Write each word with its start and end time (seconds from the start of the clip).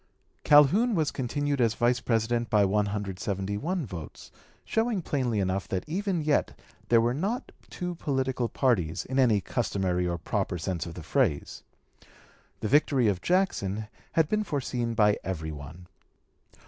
Calhoun 0.43 0.95
was 0.95 1.11
continued 1.11 1.61
as 1.61 1.75
Vice 1.75 1.99
President 1.99 2.49
by 2.49 2.65
171 2.65 3.85
votes, 3.85 4.31
showing 4.65 5.03
plainly 5.03 5.39
enough 5.39 5.67
that 5.67 5.83
even 5.85 6.23
yet 6.23 6.57
there 6.89 6.99
were 6.99 7.13
not 7.13 7.51
two 7.69 7.93
political 7.93 8.49
parties, 8.49 9.05
in 9.05 9.19
any 9.19 9.39
customary 9.41 10.07
or 10.07 10.17
proper 10.17 10.57
sense 10.57 10.87
of 10.87 10.95
the 10.95 11.03
phrase. 11.03 11.61
The 12.61 12.67
victory 12.67 13.07
of 13.09 13.21
Jackson 13.21 13.89
had 14.13 14.27
been 14.27 14.43
foreseen 14.43 14.95
by 14.95 15.19
every 15.23 15.51
one. 15.51 15.85